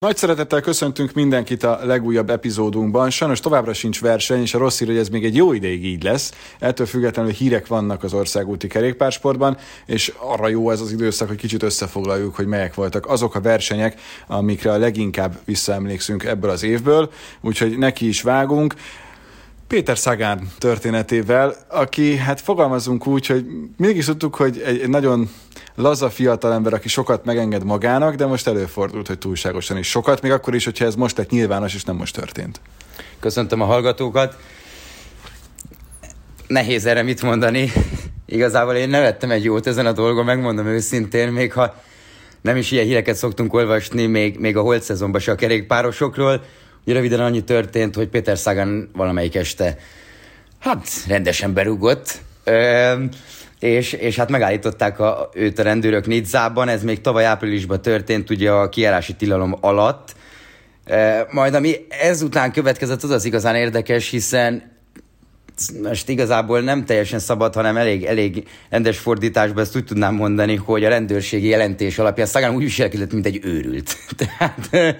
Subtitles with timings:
[0.00, 3.10] Nagy szeretettel köszöntünk mindenkit a legújabb epizódunkban.
[3.10, 6.02] Sajnos továbbra sincs verseny, és a rossz hír, hogy ez még egy jó ideig így
[6.02, 6.32] lesz.
[6.58, 9.56] Ettől függetlenül hírek vannak az országúti kerékpársportban,
[9.86, 14.00] és arra jó ez az időszak, hogy kicsit összefoglaljuk, hogy melyek voltak azok a versenyek,
[14.26, 17.10] amikre a leginkább visszaemlékszünk ebből az évből.
[17.40, 18.74] Úgyhogy neki is vágunk.
[19.68, 23.46] Péter Szagán történetével, aki, hát fogalmazunk úgy, hogy
[23.76, 25.28] mindig is tudtuk, hogy egy, egy nagyon
[25.78, 30.54] laza fiatalember, aki sokat megenged magának, de most előfordult, hogy túlságosan is sokat, még akkor
[30.54, 32.60] is, hogyha ez most lett nyilvános, és nem most történt.
[33.20, 34.36] Köszöntöm a hallgatókat.
[36.46, 37.72] Nehéz erre mit mondani.
[38.26, 41.74] Igazából én nevettem egy jót ezen a dolgon, megmondom őszintén, még ha
[42.40, 46.44] nem is ilyen híreket szoktunk olvasni, még, még a holt szezonban se a kerékpárosokról.
[46.84, 49.78] Ugye röviden annyi történt, hogy Péter Sagan valamelyik este
[50.58, 52.18] hát rendesen berúgott.
[52.44, 53.16] Ö-
[53.60, 58.50] és, és hát megállították a, őt a rendőrök Nidzában, ez még tavaly áprilisban történt, ugye
[58.50, 60.14] a kiárási tilalom alatt.
[60.84, 64.76] E, majd ami ezután következett, az az igazán érdekes, hiszen
[65.82, 70.84] most igazából nem teljesen szabad, hanem elég, elég rendes fordításban ezt úgy tudnám mondani, hogy
[70.84, 73.96] a rendőrségi jelentés alapján Szagán úgy viselkedett, mint egy őrült.
[74.20, 74.96] Tehát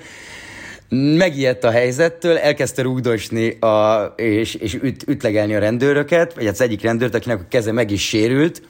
[0.89, 6.83] megijedt a helyzettől, elkezdte rúgdosni a, és, és üt, ütlegelni a rendőröket, vagy az egyik
[6.83, 8.63] rendőrt, akinek a keze meg is sérült,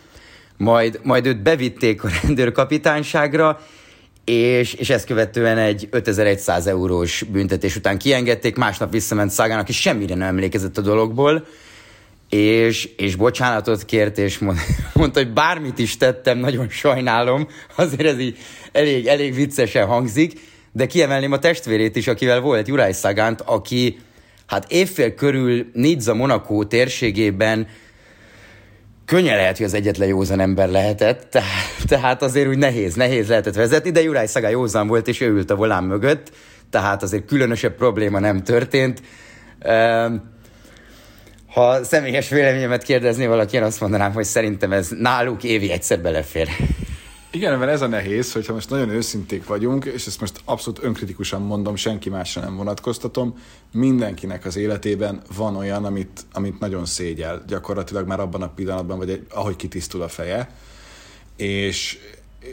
[0.57, 3.61] majd, majd őt bevitték a rendőrkapitányságra,
[4.25, 10.15] és, és ezt követően egy 5100 eurós büntetés után kiengedték, másnap visszament Szágán, aki semmire
[10.15, 11.47] nem emlékezett a dologból,
[12.29, 14.39] és, és bocsánatot kért, és
[14.95, 18.39] mondta, hogy bármit is tettem, nagyon sajnálom, azért ez így
[18.73, 20.41] elég, elég viccesen hangzik,
[20.73, 23.99] de kiemelném a testvérét is, akivel volt Juraj Szagánt, aki
[24.47, 27.67] hát évfél körül Nizza Monaco térségében
[29.05, 31.39] könnyen lehet, hogy az egyetlen józan ember lehetett,
[31.87, 35.51] tehát azért úgy nehéz, nehéz lehetett vezetni, de Juraj Szagá józan volt, és ő ült
[35.51, 36.33] a volán mögött,
[36.71, 39.03] tehát azért különösebb probléma nem történt.
[41.47, 46.49] Ha személyes véleményemet kérdezné valaki, én azt mondanám, hogy szerintem ez náluk évi egyszer belefér.
[47.31, 51.43] Igen, mert ez a nehéz, hogyha most nagyon őszinték vagyunk, és ezt most abszolút önkritikusan
[51.43, 53.39] mondom, senki másra nem vonatkoztatom,
[53.73, 59.11] mindenkinek az életében van olyan, amit, amit nagyon szégyel, gyakorlatilag már abban a pillanatban, vagy
[59.11, 60.51] egy, ahogy kitisztul a feje,
[61.37, 61.99] és,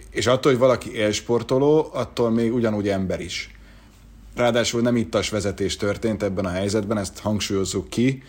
[0.10, 3.50] és attól, hogy valaki élsportoló, attól még ugyanúgy ember is.
[4.36, 8.24] Ráadásul nem ittas vezetés történt ebben a helyzetben, ezt hangsúlyozzuk ki,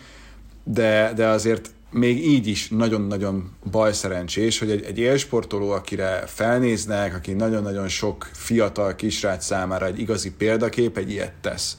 [0.63, 7.33] de, de azért még így is nagyon-nagyon bajszerencsés, hogy egy, egy élsportoló, akire felnéznek, aki
[7.33, 11.77] nagyon-nagyon sok fiatal kisrác számára egy igazi példakép, egy ilyet tesz.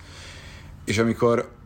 [0.84, 1.56] És amikor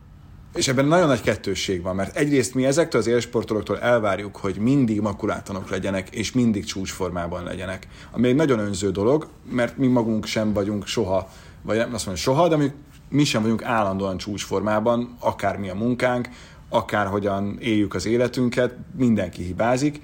[0.53, 5.01] és ebben nagyon nagy kettősség van, mert egyrészt mi ezektől az élsportolóktól elvárjuk, hogy mindig
[5.01, 7.87] makulátanok legyenek, és mindig csúcsformában legyenek.
[8.11, 11.29] Ami egy nagyon önző dolog, mert mi magunk sem vagyunk soha,
[11.61, 12.71] vagy nem azt mondom soha, de mi,
[13.09, 16.29] mi sem vagyunk állandóan csúcsformában, akármi a munkánk,
[16.73, 20.01] akárhogyan éljük az életünket, mindenki hibázik,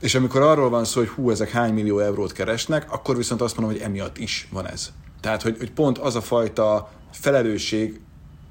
[0.00, 3.56] és amikor arról van szó, hogy hú, ezek hány millió eurót keresnek, akkor viszont azt
[3.56, 4.92] mondom, hogy emiatt is van ez.
[5.20, 8.00] Tehát, hogy, hogy pont az a fajta felelősség,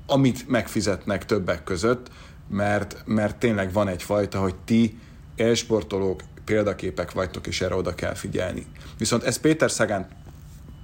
[0.07, 2.07] amit megfizetnek többek között,
[2.49, 4.99] mert, mert tényleg van egyfajta, hogy ti
[5.35, 8.65] élsportolók, példaképek vagytok, és erre oda kell figyelni.
[8.97, 10.07] Viszont ez Péter Szagán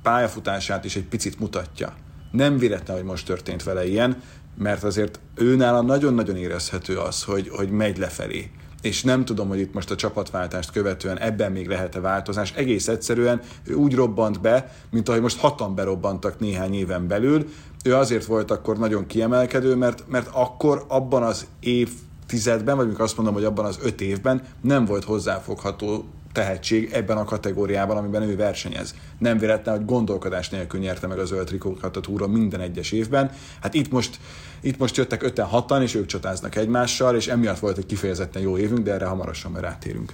[0.03, 1.93] pályafutását is egy picit mutatja.
[2.31, 4.21] Nem véletlen, hogy most történt vele ilyen,
[4.57, 8.51] mert azért őnála nagyon-nagyon érezhető az, hogy, hogy megy lefelé.
[8.81, 12.53] És nem tudom, hogy itt most a csapatváltást követően ebben még lehet-e változás.
[12.55, 17.49] Egész egyszerűen ő úgy robbant be, mint ahogy most hatan berobbantak néhány éven belül.
[17.83, 23.35] Ő azért volt akkor nagyon kiemelkedő, mert, mert akkor abban az évtizedben, vagy azt mondom,
[23.35, 28.95] hogy abban az öt évben nem volt hozzáfogható tehetség ebben a kategóriában, amiben ő versenyez.
[29.17, 31.49] Nem véletlen, hogy gondolkodás nélkül nyerte meg a zöld
[31.81, 33.31] a túron minden egyes évben.
[33.61, 34.19] Hát itt most,
[34.61, 38.57] itt most jöttek öten hatan, és ők csatáznak egymással, és emiatt volt egy kifejezetten jó
[38.57, 40.13] évünk, de erre hamarosan majd rátérünk.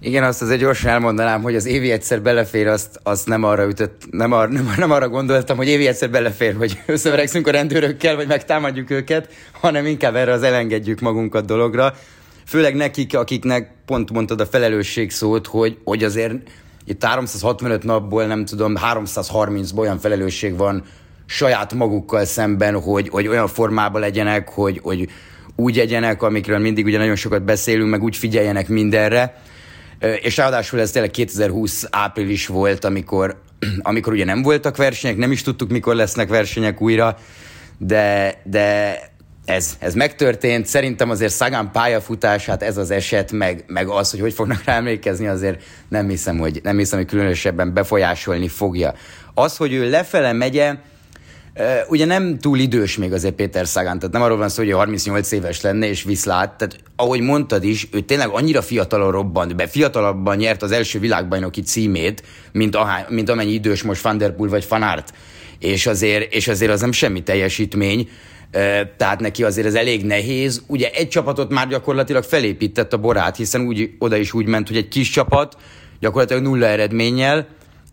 [0.00, 4.02] Igen, azt azért gyorsan elmondanám, hogy az évi egyszer belefér, azt, azt nem arra ütött,
[4.10, 8.26] nem, ar, nem, nem arra gondoltam, hogy évi egyszer belefér, hogy összeverekszünk a rendőrökkel, vagy
[8.26, 11.94] megtámadjuk őket, hanem inkább erre az elengedjük magunkat dologra
[12.46, 16.34] főleg nekik, akiknek pont mondtad a felelősség szót, hogy, hogy azért
[16.84, 20.84] itt 365 napból nem tudom, 330 olyan felelősség van
[21.26, 25.08] saját magukkal szemben, hogy, hogy olyan formában legyenek, hogy, hogy
[25.56, 29.42] úgy egyenek, amikről mindig ugye nagyon sokat beszélünk, meg úgy figyeljenek mindenre.
[30.22, 33.42] És ráadásul ez tényleg 2020 április volt, amikor,
[33.82, 37.16] amikor ugye nem voltak versenyek, nem is tudtuk, mikor lesznek versenyek újra,
[37.78, 38.98] de, de
[39.46, 40.66] ez, ez megtörtént.
[40.66, 45.26] Szerintem azért Szagán pályafutását ez az eset, meg, meg az, hogy hogy fognak rá emlékezni,
[45.26, 48.94] azért nem hiszem, hogy, nem hiszem, hogy különösebben befolyásolni fogja.
[49.34, 50.74] Az, hogy ő lefele megye,
[51.88, 55.32] Ugye nem túl idős még azért Péter Szagán, tehát nem arról van szó, hogy 38
[55.32, 60.36] éves lenne és viszlát, tehát ahogy mondtad is, ő tényleg annyira fiatalon robbant be, fiatalabban
[60.36, 62.22] nyert az első világbajnoki címét,
[62.52, 65.12] mint, ahá, mint amennyi idős most Van der Poel vagy Fanart.
[65.58, 68.08] És azért, és azért az nem semmi teljesítmény,
[68.96, 70.62] tehát neki azért ez elég nehéz.
[70.66, 74.76] Ugye egy csapatot már gyakorlatilag felépített a borát, hiszen úgy, oda is úgy ment, hogy
[74.76, 75.56] egy kis csapat,
[76.00, 77.46] gyakorlatilag nulla eredménnyel,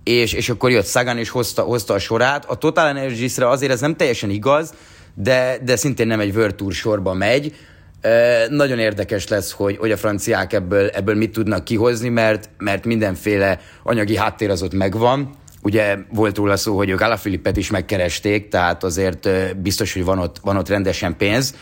[0.04, 2.46] és, és akkor jött Sagan és hozta, hozta a sorát.
[2.46, 4.74] A Total Energies-re azért ez nem teljesen igaz,
[5.16, 7.56] de, de szintén nem egy World Tour sorba megy.
[8.02, 12.86] E, nagyon érdekes lesz, hogy, hogy a franciák ebből, ebből mit tudnak kihozni, mert, mert
[12.86, 15.42] mindenféle anyagi háttér az ott megvan.
[15.64, 20.38] Ugye volt róla szó, hogy ők Alaphilippet is megkeresték, tehát azért biztos, hogy van ott,
[20.42, 21.56] van ott rendesen pénz.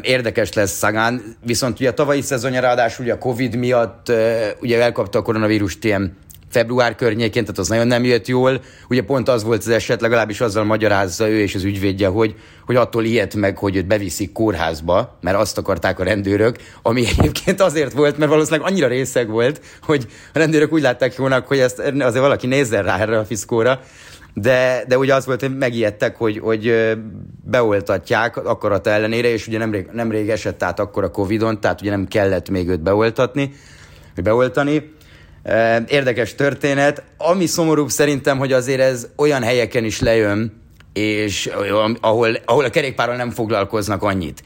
[0.00, 4.12] Érdekes lesz Szagán, viszont ugye a tavalyi szezonja ráadásul ugye a Covid miatt
[4.60, 6.16] ugye elkapta a koronavírust ilyen
[6.50, 8.60] február környékén, tehát az nagyon nem jött jól.
[8.88, 12.34] Ugye pont az volt az eset, legalábbis azzal magyarázza ő és az ügyvédje, hogy,
[12.66, 17.60] hogy attól ilyet meg, hogy őt beviszik kórházba, mert azt akarták a rendőrök, ami egyébként
[17.60, 21.78] azért volt, mert valószínűleg annyira részeg volt, hogy a rendőrök úgy látták jónak, hogy ezt
[21.78, 23.80] azért valaki nézzen rá erre a fiszkóra,
[24.34, 26.94] de, de ugye az volt, hogy megijedtek, hogy, hogy
[27.44, 32.06] beoltatják akarata ellenére, és ugye nemrég, nemrég esett át akkor a Covid-on, tehát ugye nem
[32.06, 33.52] kellett még őt beoltatni,
[34.22, 34.94] beoltani,
[35.86, 37.02] Érdekes történet.
[37.16, 40.62] Ami szomorúbb szerintem, hogy azért ez olyan helyeken is lejön,
[40.92, 41.50] és
[42.00, 44.42] ahol, ahol a kerékpárral nem foglalkoznak annyit.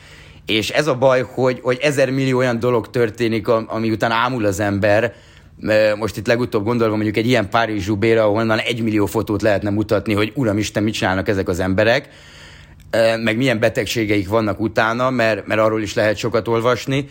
[0.46, 4.60] És ez a baj, hogy, hogy ezer millió olyan dolog történik, ami után ámul az
[4.60, 5.14] ember,
[5.98, 10.14] most itt legutóbb gondolva mondjuk egy ilyen Párizs zsubéra, ahonnan egy millió fotót lehetne mutatni,
[10.14, 12.08] hogy uramisten, mit csinálnak ezek az emberek,
[13.22, 17.08] meg milyen betegségeik vannak utána, mert, mert arról is lehet sokat olvasni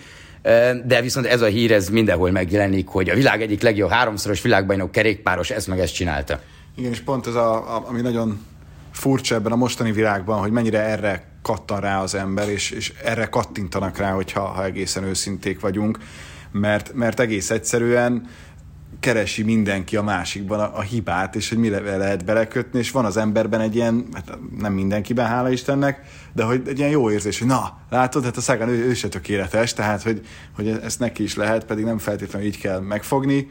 [0.86, 4.92] de viszont ez a hír ez mindenhol megjelenik, hogy a világ egyik legjobb háromszoros világbajnok
[4.92, 6.40] kerékpáros ezt meg ezt csinálta.
[6.76, 8.46] Igen, és pont ez, a, a, ami nagyon
[8.92, 13.26] furcsa ebben a mostani világban, hogy mennyire erre kattan rá az ember, és, és erre
[13.26, 16.00] kattintanak rá, hogyha ha egészen őszinték vagyunk,
[16.52, 18.28] mert, mert egész egyszerűen
[19.00, 23.18] keresi mindenki a másikban a, a hibát, és hogy mire lehet belekötni, és van az
[23.18, 26.02] emberben egy ilyen, hát nem mindenkiben, hála Istennek,
[26.34, 29.08] de hogy egy ilyen jó érzés, hogy na, látod, hát a szágán ő, ő se
[29.08, 30.26] tökéletes, tehát hogy,
[30.56, 33.48] hogy ezt neki is lehet, pedig nem feltétlenül így kell megfogni.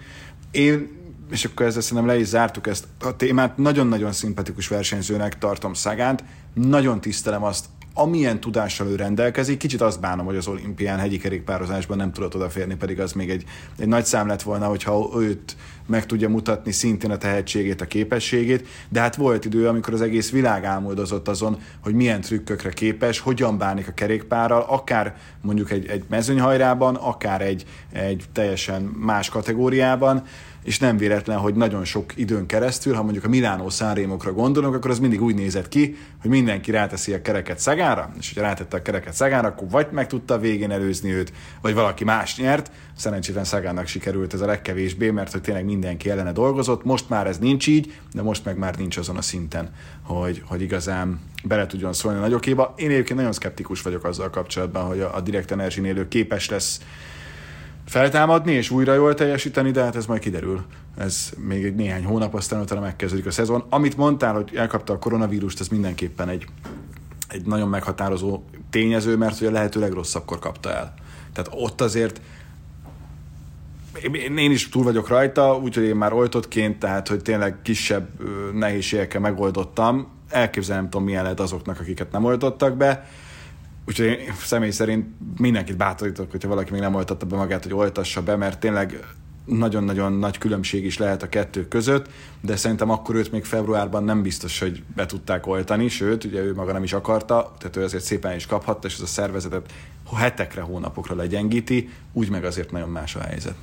[0.50, 0.96] Én
[1.30, 3.56] és akkor ezzel szerintem le is zártuk ezt a témát.
[3.56, 6.24] Nagyon-nagyon szimpatikus versenyzőnek tartom Szagánt.
[6.54, 7.66] Nagyon tisztelem azt,
[7.98, 12.74] amilyen tudással ő rendelkezik, kicsit azt bánom, hogy az olimpián hegyi kerékpározásban nem tudott odaférni,
[12.74, 13.44] pedig az még egy,
[13.78, 15.56] egy nagy szám lett volna, hogyha őt
[15.86, 20.30] meg tudja mutatni szintén a tehetségét, a képességét, de hát volt idő, amikor az egész
[20.30, 26.04] világ álmodozott azon, hogy milyen trükkökre képes, hogyan bánik a kerékpárral, akár mondjuk egy, egy
[26.08, 30.22] mezőnyhajrában, akár egy, egy teljesen más kategóriában,
[30.62, 34.90] és nem véletlen, hogy nagyon sok időn keresztül, ha mondjuk a Milánó szánrémokra gondolunk, akkor
[34.90, 38.82] az mindig úgy nézett ki, hogy mindenki ráteszi a kereket szagára, és hogyha rátette a
[38.82, 42.70] kereket szagára, akkor vagy meg tudta végén előzni őt, vagy valaki más nyert.
[42.96, 46.84] Szerencsétlen Szagának sikerült ez a legkevésbé, mert hogy tényleg mindenki ellene dolgozott.
[46.84, 49.70] Most már ez nincs így, de most meg már nincs azon a szinten,
[50.02, 52.74] hogy, hogy igazán bele tudjon szólni a nagyokéba.
[52.76, 56.80] Én egyébként nagyon szkeptikus vagyok azzal kapcsolatban, hogy a, a Energy képes lesz
[57.88, 60.64] feltámadni és újra jól teljesíteni, de hát ez majd kiderül.
[60.96, 63.64] Ez még egy néhány hónap, aztán utána megkezdődik a szezon.
[63.68, 66.46] Amit mondtál, hogy elkapta a koronavírust, ez mindenképpen egy,
[67.28, 70.94] egy nagyon meghatározó tényező, mert hogy a lehető legrosszabbkor kapta el.
[71.32, 72.20] Tehát ott azért
[74.36, 78.08] én is túl vagyok rajta, úgyhogy én már oltottként, tehát hogy tényleg kisebb
[78.54, 80.08] nehézségekkel megoldottam.
[80.28, 83.08] Elképzelem, nem tudom, milyen lehet azoknak, akiket nem oltottak be
[83.88, 85.06] Úgyhogy én személy szerint
[85.38, 89.06] mindenkit bátorítok, hogyha valaki még nem oltatta be magát, hogy oltassa be, mert tényleg
[89.44, 94.22] nagyon-nagyon nagy különbség is lehet a kettő között, de szerintem akkor őt még februárban nem
[94.22, 98.04] biztos, hogy be tudták oltani, sőt, ugye ő maga nem is akarta, tehát ő azért
[98.04, 99.72] szépen is kaphatta, és ez a szervezetet
[100.16, 103.54] hetekre, hónapokra legyengíti, úgy meg azért nagyon más a helyzet.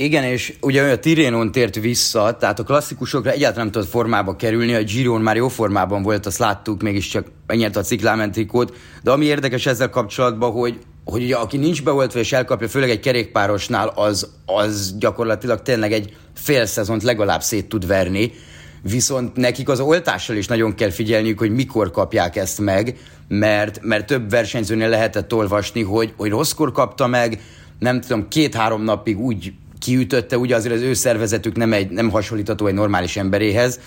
[0.00, 4.74] Igen, és ugye a Tirénon tért vissza, tehát a klasszikusokra egyáltalán nem tudott formába kerülni,
[4.74, 9.66] a Giron már jó formában volt, azt láttuk, mégiscsak megnyerte a ciklámentrikót, de ami érdekes
[9.66, 14.94] ezzel kapcsolatban, hogy hogy ugye aki nincs beoltva és elkapja, főleg egy kerékpárosnál, az, az
[14.98, 18.32] gyakorlatilag tényleg egy fél szezont legalább szét tud verni,
[18.82, 24.06] viszont nekik az oltással is nagyon kell figyelniük, hogy mikor kapják ezt meg, mert, mert
[24.06, 27.40] több versenyzőnél lehetett olvasni, hogy, hogy rosszkor kapta meg,
[27.78, 32.66] nem tudom, két-három napig úgy kiütötte, ugye azért az ő szervezetük nem, egy, nem hasonlítható
[32.66, 33.80] egy normális emberéhez,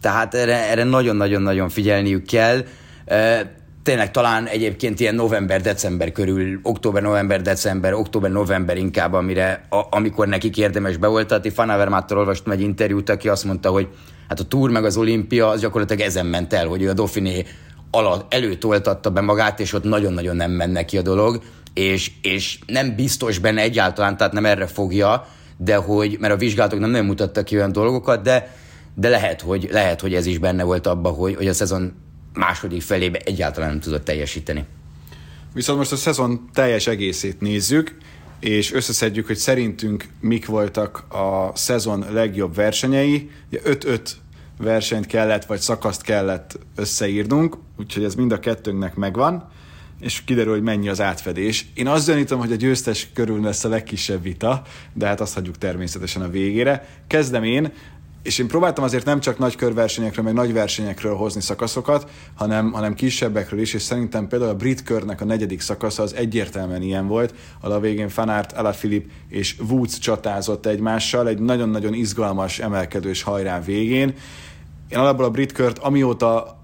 [0.00, 2.64] tehát erre, nagyon-nagyon-nagyon figyelniük kell.
[3.82, 11.50] tényleg talán egyébként ilyen november-december körül, október-november-december, október-november inkább, amire, a, amikor nekik érdemes beoltatni.
[11.50, 13.88] Fanavermáttal olvastam egy interjút, aki azt mondta, hogy
[14.28, 17.44] hát a túr meg az olimpia az gyakorlatilag ezen ment el, hogy ő a Dauphiné
[17.90, 21.42] alatt előtt oltatta be magát, és ott nagyon-nagyon nem menne ki a dolog,
[21.74, 25.26] és, és nem biztos benne egyáltalán, tehát nem erre fogja,
[25.58, 28.56] de hogy, mert a vizsgálatok nem nagyon mutattak ki olyan dolgokat, de,
[28.94, 31.92] de lehet, hogy, lehet, hogy ez is benne volt abban, hogy, hogy a szezon
[32.32, 34.64] második felébe egyáltalán nem tudott teljesíteni.
[35.54, 37.96] Viszont most a szezon teljes egészét nézzük,
[38.40, 43.30] és összeszedjük, hogy szerintünk mik voltak a szezon legjobb versenyei.
[43.52, 44.00] 5-5
[44.58, 49.48] versenyt kellett, vagy szakaszt kellett összeírnunk, úgyhogy ez mind a kettőnknek megvan,
[50.00, 51.66] és kiderül, hogy mennyi az átfedés.
[51.74, 54.62] Én azt gyanítom, hogy a győztes körül lesz a legkisebb vita,
[54.92, 56.88] de hát azt hagyjuk természetesen a végére.
[57.06, 57.72] Kezdem én,
[58.22, 62.94] és én próbáltam azért nem csak nagy körversenyekről, meg nagy versenyekről hozni szakaszokat, hanem, hanem
[62.94, 67.34] kisebbekről is, és szerintem például a brit körnek a negyedik szakasza az egyértelműen ilyen volt,
[67.60, 74.14] ahol a végén Fanart, Alaphilipp és Woods csatázott egymással, egy nagyon-nagyon izgalmas emelkedős hajrá végén.
[74.88, 76.57] Én alapból a brit kört, amióta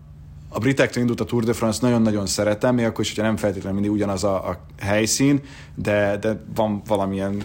[0.55, 3.81] a britektől indult a Tour de France, nagyon-nagyon szeretem, még akkor is, hogyha nem feltétlenül
[3.81, 5.41] mindig ugyanaz a, a helyszín,
[5.75, 7.43] de, de van valamilyen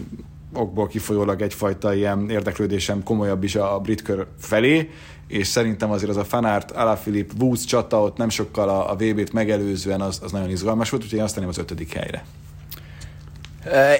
[0.54, 4.90] okból kifolyólag egyfajta ilyen érdeklődésem komolyabb is a, brit kör felé,
[5.28, 9.32] és szerintem azért az a Fanart, Alaphilipp, Woods csata ott nem sokkal a, a VB-t
[9.32, 12.24] megelőzően az, az nagyon izgalmas volt, úgyhogy én azt tenném az ötödik helyre.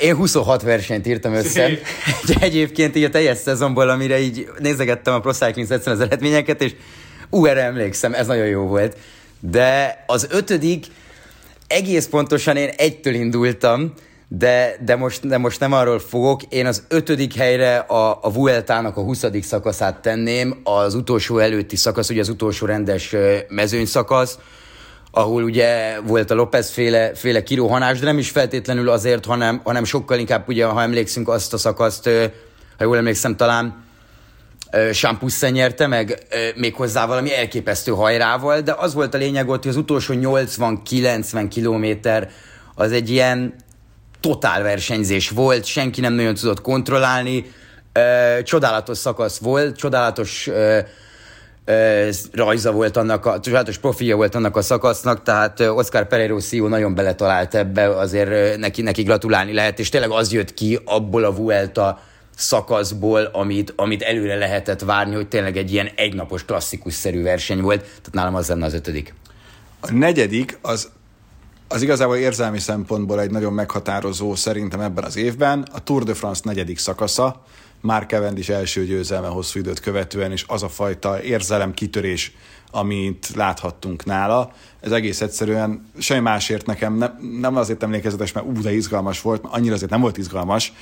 [0.00, 1.68] Én 26 versenyt írtam össze.
[2.40, 6.74] Egyébként így a teljes szezonból, amire így nézegettem a Pro Cycling az eredményeket, és
[7.30, 8.96] ú, erre emlékszem, ez nagyon jó volt.
[9.40, 10.86] De az ötödik,
[11.66, 13.92] egész pontosan én egytől indultam,
[14.28, 16.42] de, de, most, de most nem arról fogok.
[16.42, 19.24] Én az ötödik helyre a, a Vueltának a 20.
[19.42, 23.14] szakaszát tenném, az utolsó előtti szakasz, ugye az utolsó rendes
[23.48, 24.38] mezőny szakasz,
[25.10, 29.84] ahol ugye volt a López féle, féle kirohanás, de nem is feltétlenül azért, hanem, hanem
[29.84, 32.04] sokkal inkább, ugye, ha emlékszünk azt a szakaszt,
[32.78, 33.84] ha jól emlékszem, talán
[34.92, 39.76] Champusse nyerte meg méghozzá valami elképesztő hajrával, de az volt a lényeg ott, hogy az
[39.76, 42.30] utolsó 80-90 kilométer
[42.74, 43.54] az egy ilyen
[44.20, 47.52] totál versenyzés volt, senki nem nagyon tudott kontrollálni,
[48.42, 50.50] csodálatos szakasz volt, csodálatos
[52.32, 56.94] rajza volt annak, a, csodálatos profilja volt annak a szakasznak, tehát Oscar Pereiro Szio nagyon
[56.94, 62.00] beletalált ebbe, azért neki, neki gratulálni lehet, és tényleg az jött ki abból a Vuelta
[62.40, 68.12] szakaszból, amit, amit előre lehetett várni, hogy tényleg egy ilyen egynapos klasszikus-szerű verseny volt, tehát
[68.12, 69.14] nálam az lenne az ötödik.
[69.80, 70.90] A negyedik az
[71.72, 75.68] az igazából érzelmi szempontból egy nagyon meghatározó szerintem ebben az évben.
[75.72, 77.44] A Tour de France negyedik szakasza,
[77.80, 82.34] már Cavendish első győzelme hosszú időt követően, és az a fajta érzelem kitörés,
[82.70, 84.52] amit láthattunk nála.
[84.80, 89.44] Ez egész egyszerűen semmi másért nekem nem, nem azért emlékezetes, mert ú, de izgalmas volt,
[89.44, 90.72] annyira azért nem volt izgalmas,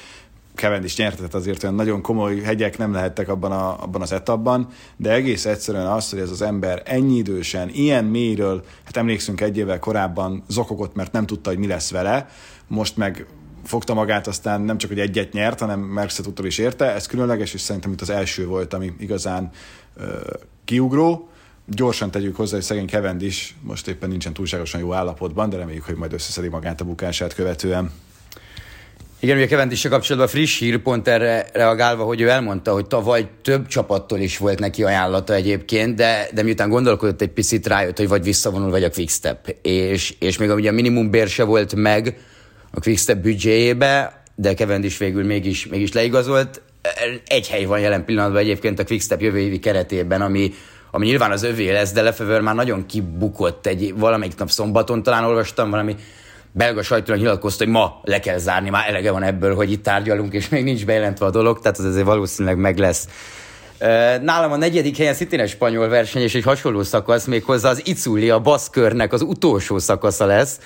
[0.59, 4.69] Cavendish nyert, tehát azért olyan nagyon komoly hegyek nem lehettek abban, a, abban az etapban,
[4.97, 9.57] de egész egyszerűen az, hogy ez az ember ennyi idősen, ilyen mélyről, hát emlékszünk egy
[9.57, 12.29] évvel korábban zokogott, mert nem tudta, hogy mi lesz vele,
[12.67, 13.27] most meg
[13.65, 17.61] fogta magát, aztán nem csak, hogy egyet nyert, hanem Merckx is érte, ez különleges, és
[17.61, 19.51] szerintem itt az első volt, ami igazán
[19.97, 20.05] uh,
[20.65, 21.29] kiugró.
[21.67, 25.97] Gyorsan tegyük hozzá, hogy szegény Cavendish most éppen nincsen túlságosan jó állapotban, de reméljük, hogy
[25.97, 27.91] majd összeszedi magát a bukását követően.
[29.21, 33.67] Igen, ugye Cavendish kapcsolatban friss hír pont erre reagálva, hogy ő elmondta, hogy tavaly több
[33.67, 38.23] csapattól is volt neki ajánlata egyébként, de, de miután gondolkodott egy picit rájött, hogy vagy
[38.23, 39.57] visszavonul, vagy a Quickstep.
[39.63, 42.19] És, és még ugye a minimum bér se volt meg
[42.71, 46.63] a Quickstep büdzséjébe, de Cavendish végül mégis, mégis leigazolt.
[47.27, 50.53] Egy hely van jelen pillanatban egyébként a Quickstep jövő évi keretében, ami,
[50.91, 55.25] ami nyilván az övé lesz, de Lefevre már nagyon kibukott egy valamelyik nap szombaton, talán
[55.25, 55.97] olvastam valami
[56.53, 60.33] belga sajtónak nyilatkozta, hogy ma le kell zárni, már elege van ebből, hogy itt tárgyalunk,
[60.33, 63.09] és még nincs bejelentve a dolog, tehát az azért valószínűleg meg lesz.
[64.23, 68.31] Nálam a negyedik helyen szintén egy spanyol verseny, és egy hasonló szakasz, méghozzá az Iculi,
[68.31, 70.59] a baszkörnek az utolsó szakasza lesz.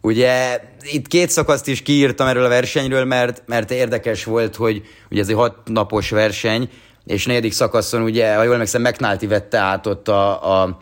[0.00, 5.20] Ugye itt két szakaszt is kiírtam erről a versenyről, mert, mert érdekes volt, hogy ugye
[5.20, 6.68] ez egy hat napos verseny,
[7.06, 10.78] és negyedik szakaszon ugye, ha jól emlékszem, McNulty vette át ott a, a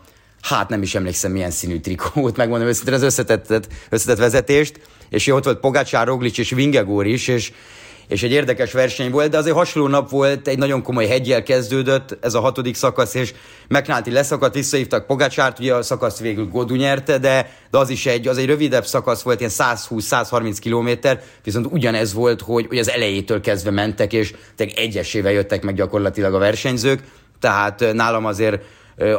[0.47, 5.43] hát nem is emlékszem milyen színű trikót, megmondom őszintén az összetett, összetett vezetést, és ott
[5.43, 7.51] volt Pogácsár, Roglic és Vingegor is, és
[8.07, 12.17] és egy érdekes verseny volt, de azért hasonló nap volt, egy nagyon komoly hegyjel kezdődött
[12.21, 13.33] ez a hatodik szakasz, és
[13.67, 18.27] McNulty leszakadt, visszahívtak Pogácsárt, ugye a szakasz végül Godu nyerte, de, de az is egy,
[18.27, 23.41] az egy rövidebb szakasz volt, ilyen 120-130 kilométer, viszont ugyanez volt, hogy, hogy az elejétől
[23.41, 24.33] kezdve mentek, és
[24.75, 27.03] egyesével jöttek meg gyakorlatilag a versenyzők,
[27.39, 28.61] tehát nálam azért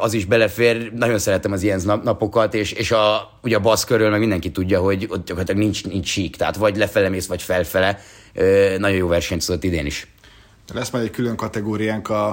[0.00, 0.92] az is belefér.
[0.92, 5.06] Nagyon szeretem az ilyen napokat, és, és a, ugye a baszkörről meg mindenki tudja, hogy
[5.10, 8.00] ott gyakorlatilag nincs, nincs sík, tehát vagy lefele mész, vagy felfele.
[8.78, 10.06] Nagyon jó versenyt szólt idén is.
[10.72, 12.28] Lesz majd egy külön kategóriánk a,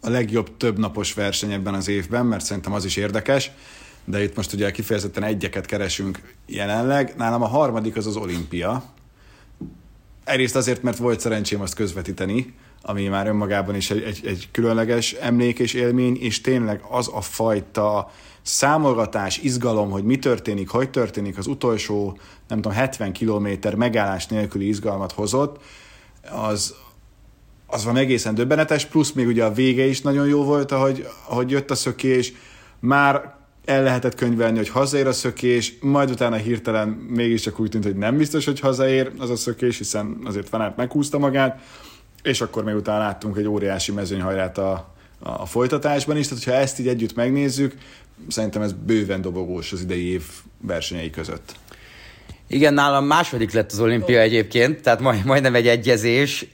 [0.00, 3.50] a legjobb több napos verseny ebben az évben, mert szerintem az is érdekes,
[4.04, 7.14] de itt most ugye kifejezetten egyeket keresünk jelenleg.
[7.16, 8.84] Nálam a harmadik az az olimpia.
[10.24, 15.12] Egyrészt azért, mert volt szerencsém azt közvetíteni, ami már önmagában is egy, egy, egy különleges
[15.12, 18.10] emlék és élmény, és tényleg az a fajta
[18.42, 22.18] számolgatás, izgalom, hogy mi történik, hogy történik, az utolsó,
[22.48, 25.60] nem tudom, 70 kilométer megállás nélküli izgalmat hozott,
[26.32, 26.74] az,
[27.66, 31.50] az van egészen döbbenetes, plusz még ugye a vége is nagyon jó volt, ahogy, ahogy
[31.50, 32.32] jött a szökés,
[32.78, 33.34] már
[33.64, 38.16] el lehetett könyvelni, hogy hazaér a szökés, majd utána hirtelen mégiscsak úgy tűnt, hogy nem
[38.16, 41.60] biztos, hogy hazaér az a szökés, hiszen azért Fanát meghúzta magát,
[42.22, 46.78] és akkor még utána láttunk egy óriási mezőnyhajrát a, a folytatásban is, tehát ha ezt
[46.78, 47.74] így együtt megnézzük,
[48.28, 50.22] szerintem ez bőven dobogós az idei év
[50.60, 51.54] versenyei között.
[52.46, 56.46] Igen, nálam második lett az olimpia egyébként, tehát majd, majdnem egy egyezés.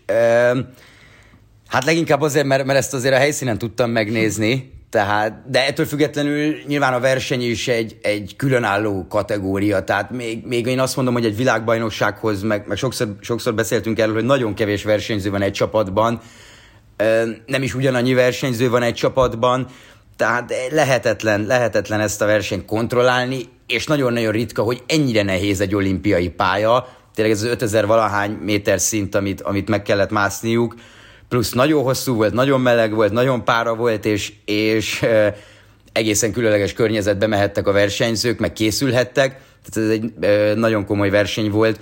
[1.66, 6.56] Hát leginkább azért, mert, mert ezt azért a helyszínen tudtam megnézni, tehát, de ettől függetlenül
[6.66, 11.24] nyilván a verseny is egy, egy különálló kategória, tehát még, még én azt mondom, hogy
[11.24, 16.20] egy világbajnoksághoz, meg, meg sokszor, sokszor beszéltünk erről, hogy nagyon kevés versenyző van egy csapatban,
[17.46, 19.66] nem is ugyanannyi versenyző van egy csapatban,
[20.16, 26.28] tehát lehetetlen, lehetetlen ezt a versenyt kontrollálni, és nagyon-nagyon ritka, hogy ennyire nehéz egy olimpiai
[26.28, 30.74] pálya, tényleg ez az 5000 valahány méter szint, amit, amit meg kellett mászniuk,
[31.28, 35.06] plusz nagyon hosszú volt, nagyon meleg volt, nagyon pára volt, és, és
[35.92, 40.12] egészen különleges környezetbe mehettek a versenyzők, meg készülhettek, tehát ez egy
[40.56, 41.80] nagyon komoly verseny volt.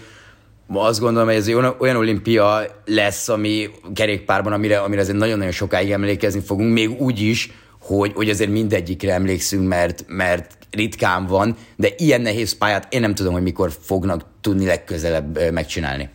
[0.69, 6.41] Azt gondolom, hogy ez olyan, olimpia lesz, ami kerékpárban, amire, amire azért nagyon-nagyon sokáig emlékezni
[6.41, 12.21] fogunk, még úgy is, hogy, hogy azért mindegyikre emlékszünk, mert, mert ritkán van, de ilyen
[12.21, 16.09] nehéz pályát én nem tudom, hogy mikor fognak tudni legközelebb megcsinálni.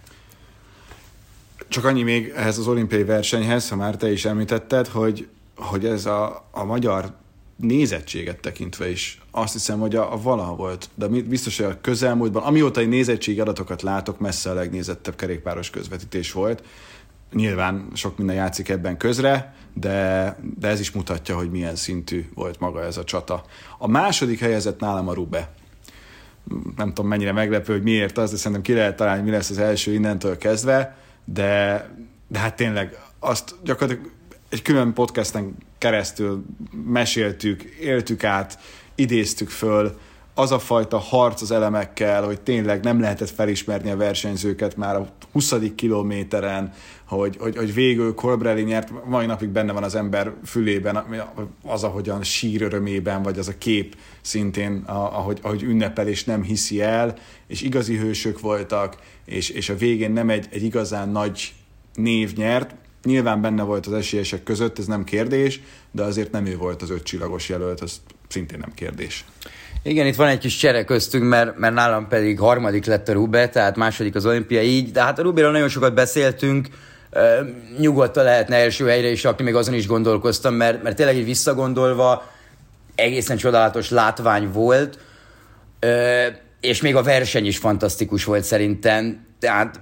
[1.69, 6.05] Csak annyi még ehhez az olimpiai versenyhez, ha már te is említetted, hogy, hogy ez
[6.05, 7.13] a, a magyar
[7.55, 12.43] nézettséget tekintve is azt hiszem, hogy a, a valaha volt, de biztos, hogy a közelmúltban,
[12.43, 16.63] amióta egy nézettségi adatokat látok, messze a legnézettebb kerékpáros közvetítés volt.
[17.33, 22.59] Nyilván sok minden játszik ebben közre, de, de ez is mutatja, hogy milyen szintű volt
[22.59, 23.43] maga ez a csata.
[23.77, 25.53] A második helyezett nálam a Rube.
[26.75, 29.57] Nem tudom mennyire meglepő, hogy miért az, de szerintem ki lehet találni, mi lesz az
[29.57, 30.97] első innentől kezdve
[31.33, 31.89] de,
[32.27, 34.11] de hát tényleg azt gyakorlatilag
[34.49, 36.45] egy külön podcasten keresztül
[36.85, 38.59] meséltük, éltük át,
[38.95, 39.99] idéztük föl,
[40.39, 45.07] az a fajta harc az elemekkel, hogy tényleg nem lehetett felismerni a versenyzőket már a
[45.31, 45.53] 20.
[45.75, 46.73] kilométeren,
[47.05, 51.03] hogy, hogy, hogy végül Colbrelli nyert, mai napig benne van az ember fülében,
[51.63, 56.81] az, ahogyan sír örömében, vagy az a kép szintén, ahogy, ahogy ünnepel és nem hiszi
[56.81, 57.15] el,
[57.47, 61.53] és igazi hősök voltak, és, és a végén nem egy, egy igazán nagy
[61.93, 66.57] név nyert, Nyilván benne volt az esélyesek között, ez nem kérdés, de azért nem ő
[66.57, 69.25] volt az öt csillagos jelölt, ez szintén nem kérdés.
[69.83, 73.49] Igen, itt van egy kis csere köztünk, mert, mert nálam pedig harmadik lett a Rube,
[73.49, 76.67] tehát második az olimpia így, de hát a Rubiról nagyon sokat beszéltünk,
[77.79, 82.31] nyugodtan lehetne első helyre is rakni, még azon is gondolkoztam, mert, mert tényleg így visszagondolva
[82.95, 84.99] egészen csodálatos látvány volt,
[86.61, 89.79] és még a verseny is fantasztikus volt szerintem, tehát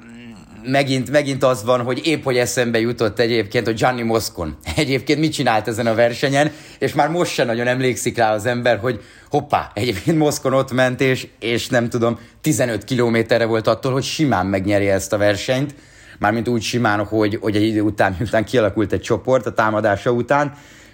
[0.64, 4.58] megint, megint az van, hogy épp hogy eszembe jutott egyébként, hogy Gianni Moscon.
[4.76, 8.78] Egyébként mit csinált ezen a versenyen, és már most sem nagyon emlékszik rá az ember,
[8.78, 14.04] hogy hoppá, egyébként Moszkon ott ment, és, és nem tudom, 15 kilométerre volt attól, hogy
[14.04, 15.76] simán megnyeri ezt a versenyt,
[16.20, 20.54] mármint úgy simán, hogy, hogy egy idő után, miután kialakult egy csoport a támadása után,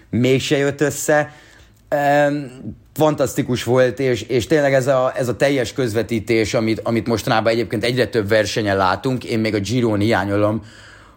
[0.10, 1.34] mégse jött össze.
[2.94, 7.84] Fantasztikus volt, és, és tényleg ez a, ez a teljes közvetítés, amit, amit mostanában egyébként
[7.84, 10.62] egyre több versenyen látunk, én még a Giron hiányolom,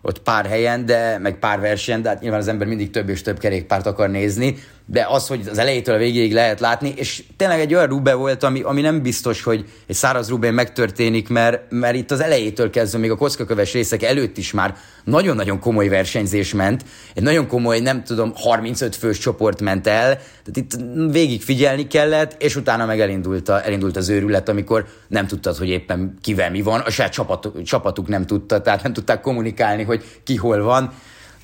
[0.02, 3.22] ott pár helyen, de meg pár versenyen, de hát nyilván az ember mindig több és
[3.22, 4.56] több kerékpárt akar nézni,
[4.88, 8.42] de az, hogy az elejétől a végéig lehet látni, és tényleg egy olyan rube volt,
[8.42, 12.98] ami, ami nem biztos, hogy egy száraz rubén megtörténik, mert, mert itt az elejétől kezdve,
[12.98, 18.04] még a kockaköves részek előtt is már nagyon-nagyon komoly versenyzés ment, egy nagyon komoly, nem
[18.04, 20.76] tudom, 35 fős csoport ment el, tehát itt
[21.10, 25.68] végig figyelni kellett, és utána meg elindult, a, elindult az őrület, amikor nem tudtad, hogy
[25.68, 30.04] éppen kivel mi van, a saját csapatuk, csapatuk nem tudta, tehát nem tudták kommunikálni, hogy
[30.24, 30.92] ki hol van,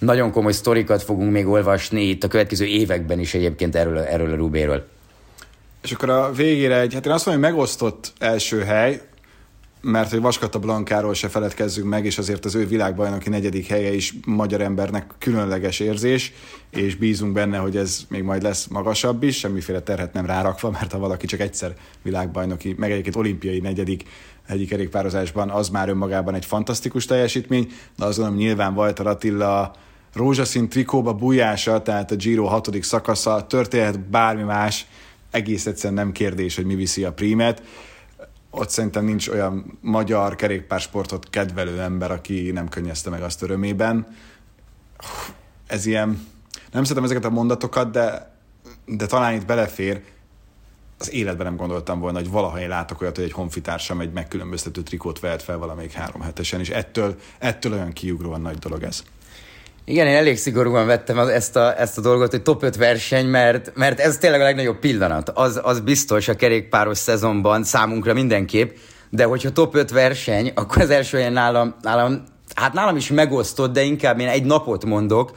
[0.02, 4.36] nagyon komoly sztorikat fogunk még olvasni itt a következő években is egyébként erről, erről a
[4.36, 4.88] Rubéről.
[5.82, 9.00] És akkor a végére egy, hát én azt mondom, hogy megosztott első hely,
[9.80, 14.14] mert hogy Vaskata Blankáról se feledkezzünk meg, és azért az ő világbajnoki negyedik helye is
[14.26, 16.32] magyar embernek különleges érzés,
[16.70, 20.92] és bízunk benne, hogy ez még majd lesz magasabb is, semmiféle terhet nem rárakva, mert
[20.92, 24.02] ha valaki csak egyszer világbajnoki, meg egyébként olimpiai negyedik
[24.46, 29.74] egyik kerékpározásban, az már önmagában egy fantasztikus teljesítmény, de azt gondolom nyilván Walter Attila
[30.14, 34.86] rózsaszín trikóba bújása, tehát a Giro hatodik szakasza, történhet bármi más,
[35.30, 37.62] egész egyszerűen nem kérdés, hogy mi viszi a prímet
[38.54, 44.06] ott szerintem nincs olyan magyar kerékpársportot kedvelő ember, aki nem könnyezte meg azt örömében.
[45.66, 46.26] Ez ilyen,
[46.72, 48.36] nem szeretem ezeket a mondatokat, de,
[48.86, 50.02] de talán itt belefér,
[50.98, 54.82] az életben nem gondoltam volna, hogy valaha én látok olyat, hogy egy honfitársam egy megkülönböztető
[54.82, 59.02] trikót vehet fel valamelyik három hetesen, és ettől, ettől olyan kiugróan nagy dolog ez.
[59.84, 63.72] Igen, én elég szigorúan vettem ezt a, ezt a dolgot, hogy top 5 verseny, mert,
[63.74, 65.28] mert ez tényleg a legnagyobb pillanat.
[65.28, 68.70] Az, az biztos a kerékpáros szezonban számunkra mindenképp,
[69.10, 73.72] de hogyha top 5 verseny, akkor az első ilyen nálam, nálam, hát nálam is megosztott,
[73.72, 75.32] de inkább én egy napot mondok,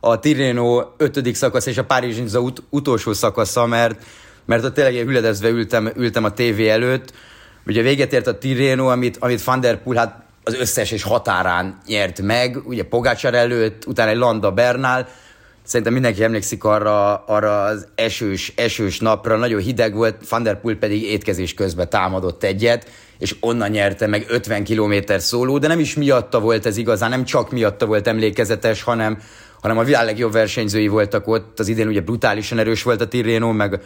[0.00, 1.34] a Tirreno 5.
[1.34, 4.02] szakasz és a Párizs ut- utolsó szakasza, mert,
[4.44, 7.12] mert ott tényleg hüledezve ültem, ültem a tévé előtt.
[7.66, 11.78] Ugye véget ért a Tirreno, amit, amit Van der Poel, hát az összes és határán
[11.86, 15.08] nyert meg, ugye Pogácsar előtt, utána egy Landa Bernál,
[15.70, 20.76] Szerintem mindenki emlékszik arra, arra az esős, esős napra, nagyon hideg volt, Van der Poel
[20.76, 25.94] pedig étkezés közben támadott egyet, és onnan nyerte meg 50 km szóló, de nem is
[25.94, 29.18] miatta volt ez igazán, nem csak miatta volt emlékezetes, hanem,
[29.60, 33.52] hanem a világ legjobb versenyzői voltak ott, az idén ugye brutálisan erős volt a Tirreno,
[33.52, 33.80] meg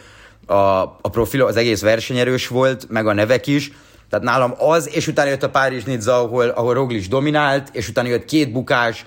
[0.45, 3.71] a, a profil, az egész verseny erős volt, meg a nevek is,
[4.19, 8.07] tehát nálam az, és utána jött a Párizs Nizza, ahol, ahol Roglic dominált, és utána
[8.07, 9.05] jött két bukás,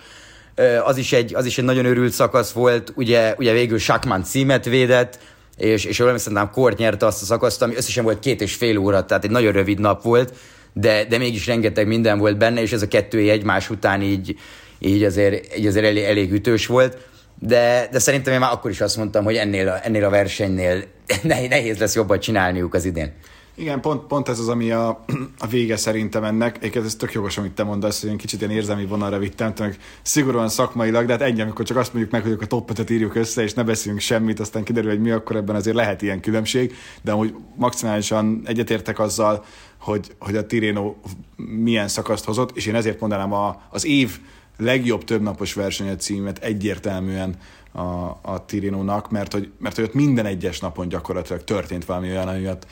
[0.84, 4.64] az is egy, az is egy nagyon örült szakasz volt, ugye, ugye végül Sakman címet
[4.64, 5.18] védett,
[5.56, 8.78] és, és jól emlékszem, Kort nyerte azt a szakaszt, ami összesen volt két és fél
[8.78, 10.32] óra, tehát egy nagyon rövid nap volt,
[10.72, 14.36] de, de mégis rengeteg minden volt benne, és ez a kettő egymás után így,
[14.78, 16.96] így azért, így azért elég, elég ütős volt.
[17.40, 20.84] De, de szerintem én már akkor is azt mondtam, hogy ennél a, ennél a versenynél
[21.48, 23.12] nehéz lesz jobban csinálniuk az idén.
[23.58, 25.04] Igen, pont, pont ez az, ami a,
[25.38, 26.56] a vége szerintem ennek.
[26.56, 29.78] Egyébként ez tök jogos, amit te mondasz, hogy én kicsit ilyen érzelmi vonalra vittem, meg
[30.02, 33.42] szigorúan szakmailag, de hát ennyi, amikor csak azt mondjuk meg, hogy a top írjuk össze,
[33.42, 37.12] és ne beszélünk semmit, aztán kiderül, hogy mi, akkor ebben azért lehet ilyen különbség, de
[37.12, 39.44] amúgy maximálisan egyetértek azzal,
[39.78, 40.94] hogy, hogy a Tireno
[41.36, 44.18] milyen szakaszt hozott, és én ezért mondanám a, az év
[44.56, 47.36] legjobb többnapos versenyet címet egyértelműen
[47.72, 47.80] a,
[48.22, 52.66] a Tirinónak, mert hogy, mert hogy ott minden egyes napon gyakorlatilag történt valami olyan, amiatt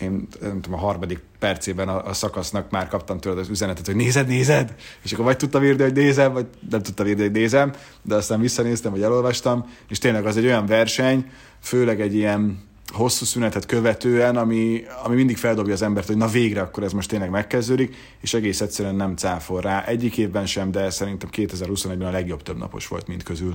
[0.00, 3.96] én nem tudom, a harmadik percében a, a szakasznak már kaptam tőled az üzenetet, hogy
[3.96, 7.72] nézed, nézed, és akkor vagy tudtam írni, hogy nézem, vagy nem tudtam írni, hogy nézem,
[8.02, 11.30] de aztán visszanéztem, vagy elolvastam, és tényleg az egy olyan verseny,
[11.60, 16.60] főleg egy ilyen hosszú szünetet követően, ami, ami mindig feldobja az embert, hogy na végre
[16.60, 19.84] akkor ez most tényleg megkezdődik, és egész egyszerűen nem cáfol rá.
[19.84, 23.54] Egyik évben sem, de szerintem 2021-ben a legjobb többnapos volt mind közül.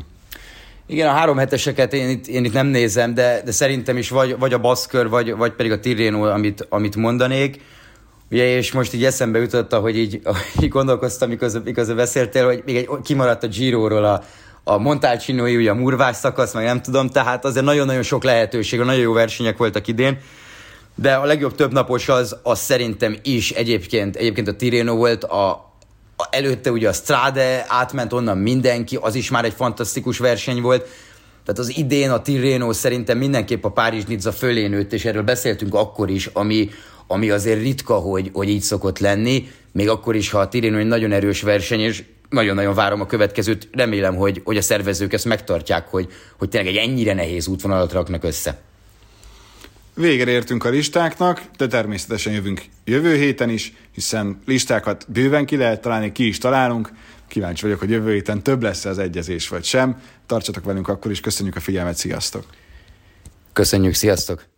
[0.88, 4.39] Igen, a három heteseket én itt, én itt nem nézem, de, de szerintem is vagy,
[4.39, 7.62] vagy a Baszkör, vagy, vagy pedig a Tirreno, amit, amit mondanék.
[8.32, 10.22] Ugye, és most így eszembe jutott, hogy így,
[10.62, 14.24] így gondolkoztam, miközben, miközben beszéltél, hogy még egy, kimaradt a Giro-ról a,
[14.63, 19.02] a Montalcinoi, ugye a murvás szakasz, meg nem tudom, tehát azért nagyon-nagyon sok lehetőség, nagyon
[19.02, 20.20] jó versenyek voltak idén.
[20.96, 25.71] De a legjobb több napos az, az szerintem is egyébként, egyébként a Tirreno volt, a,
[26.30, 30.88] előtte ugye a Strade átment onnan mindenki, az is már egy fantasztikus verseny volt.
[31.46, 35.74] Tehát az idén a Tirreno szerintem mindenképp a Párizs Nizza fölé nőtt, és erről beszéltünk
[35.74, 36.70] akkor is, ami,
[37.08, 40.88] ami azért ritka, hogy, hogy így szokott lenni, még akkor is, ha a Tirreno egy
[40.88, 45.88] nagyon erős verseny, és nagyon-nagyon várom a következőt, remélem, hogy, hogy a szervezők ezt megtartják,
[45.88, 46.08] hogy,
[46.38, 48.60] hogy tényleg egy ennyire nehéz útvonalat raknak össze.
[50.02, 55.82] Végre értünk a listáknak, de természetesen jövünk jövő héten is, hiszen listákat bőven ki lehet
[55.82, 56.90] találni, ki is találunk.
[57.28, 60.02] Kíváncsi vagyok, hogy jövő héten több lesz az egyezés vagy sem.
[60.26, 62.46] Tartsatok velünk akkor is, köszönjük a figyelmet, sziasztok!
[63.54, 64.51] Köszönjük, sziasztok!